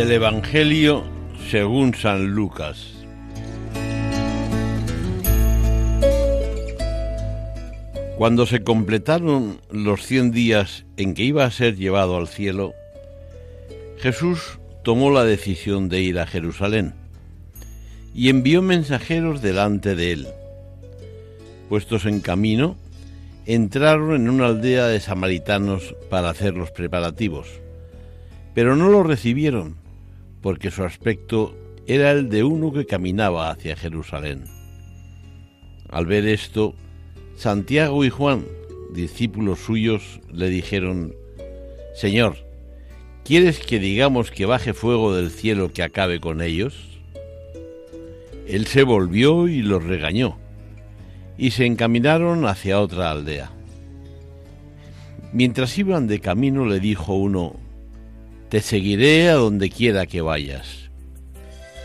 Del 0.00 0.12
Evangelio 0.12 1.04
según 1.50 1.92
San 1.92 2.28
Lucas. 2.28 3.04
Cuando 8.16 8.46
se 8.46 8.64
completaron 8.64 9.60
los 9.70 10.06
cien 10.06 10.30
días 10.30 10.86
en 10.96 11.12
que 11.12 11.24
iba 11.24 11.44
a 11.44 11.50
ser 11.50 11.76
llevado 11.76 12.16
al 12.16 12.28
cielo, 12.28 12.72
Jesús 13.98 14.58
tomó 14.84 15.10
la 15.10 15.24
decisión 15.24 15.90
de 15.90 16.00
ir 16.00 16.18
a 16.18 16.26
Jerusalén 16.26 16.94
y 18.14 18.30
envió 18.30 18.62
mensajeros 18.62 19.42
delante 19.42 19.94
de 19.96 20.12
él. 20.12 20.28
Puestos 21.68 22.06
en 22.06 22.20
camino, 22.20 22.78
entraron 23.44 24.14
en 24.14 24.30
una 24.30 24.46
aldea 24.46 24.86
de 24.86 24.98
samaritanos 24.98 25.94
para 26.08 26.30
hacer 26.30 26.54
los 26.54 26.70
preparativos, 26.70 27.48
pero 28.54 28.76
no 28.76 28.88
lo 28.88 29.02
recibieron 29.02 29.79
porque 30.42 30.70
su 30.70 30.84
aspecto 30.84 31.54
era 31.86 32.10
el 32.12 32.28
de 32.28 32.44
uno 32.44 32.72
que 32.72 32.86
caminaba 32.86 33.50
hacia 33.50 33.76
Jerusalén. 33.76 34.44
Al 35.88 36.06
ver 36.06 36.26
esto, 36.26 36.74
Santiago 37.36 38.04
y 38.04 38.10
Juan, 38.10 38.44
discípulos 38.92 39.60
suyos, 39.60 40.20
le 40.32 40.48
dijeron, 40.48 41.14
Señor, 41.94 42.36
¿quieres 43.24 43.58
que 43.58 43.78
digamos 43.78 44.30
que 44.30 44.46
baje 44.46 44.72
fuego 44.72 45.14
del 45.14 45.30
cielo 45.30 45.72
que 45.72 45.82
acabe 45.82 46.20
con 46.20 46.42
ellos? 46.42 47.00
Él 48.46 48.66
se 48.66 48.82
volvió 48.82 49.48
y 49.48 49.62
los 49.62 49.82
regañó, 49.82 50.38
y 51.38 51.52
se 51.52 51.66
encaminaron 51.66 52.46
hacia 52.46 52.80
otra 52.80 53.10
aldea. 53.10 53.50
Mientras 55.32 55.78
iban 55.78 56.08
de 56.08 56.20
camino 56.20 56.66
le 56.66 56.80
dijo 56.80 57.14
uno, 57.14 57.56
Te 58.50 58.60
seguiré 58.60 59.28
a 59.28 59.34
donde 59.34 59.70
quiera 59.70 60.06
que 60.06 60.22
vayas. 60.22 60.90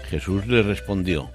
Jesús 0.09 0.47
le 0.47 0.63
respondió, 0.63 1.30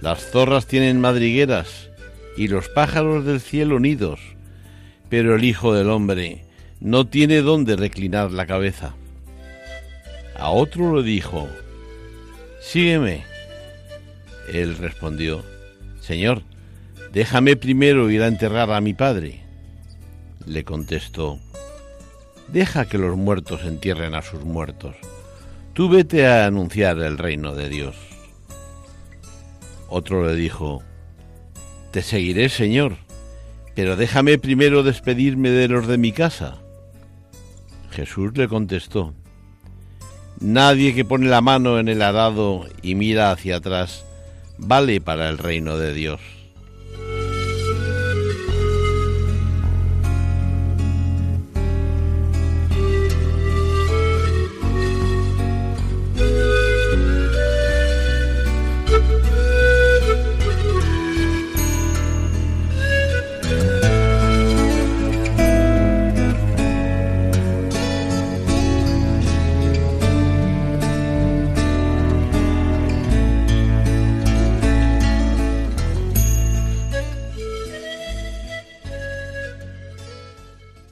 Las 0.00 0.32
zorras 0.32 0.66
tienen 0.66 1.00
madrigueras, 1.00 1.90
y 2.36 2.48
los 2.48 2.68
pájaros 2.68 3.24
del 3.24 3.40
cielo 3.40 3.78
nidos, 3.78 4.18
pero 5.08 5.36
el 5.36 5.44
Hijo 5.44 5.74
del 5.74 5.90
Hombre 5.90 6.44
no 6.80 7.06
tiene 7.06 7.40
dónde 7.40 7.76
reclinar 7.76 8.32
la 8.32 8.46
cabeza. 8.46 8.96
A 10.34 10.50
otro 10.50 10.96
le 10.96 11.04
dijo, 11.04 11.48
Sígueme. 12.60 13.22
Él 14.52 14.76
respondió, 14.76 15.44
Señor, 16.00 16.42
déjame 17.12 17.54
primero 17.54 18.10
ir 18.10 18.22
a 18.22 18.26
enterrar 18.26 18.72
a 18.72 18.80
mi 18.80 18.92
padre. 18.92 19.44
Le 20.46 20.64
contestó, 20.64 21.38
Deja 22.52 22.86
que 22.86 22.98
los 22.98 23.16
muertos 23.16 23.62
entierren 23.64 24.14
a 24.14 24.22
sus 24.22 24.44
muertos. 24.44 24.96
Tú 25.72 25.88
vete 25.88 26.26
a 26.26 26.46
anunciar 26.46 26.98
el 26.98 27.16
reino 27.16 27.54
de 27.54 27.68
Dios. 27.68 27.96
Otro 29.88 30.26
le 30.26 30.34
dijo, 30.34 30.82
Te 31.92 32.02
seguiré, 32.02 32.48
Señor, 32.48 32.96
pero 33.74 33.96
déjame 33.96 34.38
primero 34.38 34.82
despedirme 34.82 35.50
de 35.50 35.68
los 35.68 35.86
de 35.86 35.98
mi 35.98 36.12
casa. 36.12 36.58
Jesús 37.90 38.36
le 38.36 38.48
contestó, 38.48 39.14
Nadie 40.40 40.94
que 40.94 41.04
pone 41.04 41.28
la 41.28 41.40
mano 41.40 41.78
en 41.78 41.88
el 41.88 42.02
arado 42.02 42.66
y 42.82 42.94
mira 42.94 43.30
hacia 43.30 43.56
atrás 43.56 44.04
vale 44.58 45.00
para 45.00 45.28
el 45.28 45.38
reino 45.38 45.76
de 45.76 45.94
Dios. 45.94 46.20